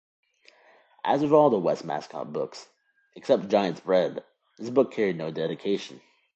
As 1.05 1.21
with 1.21 1.31
all 1.31 1.51
the 1.51 1.59
Westmacott 1.61 2.33
books, 2.33 2.67
except 3.15 3.49
"Giant's 3.49 3.81
Bread", 3.81 4.23
this 4.57 4.71
book 4.71 4.91
carried 4.93 5.15
no 5.19 5.29
dedication. 5.29 6.01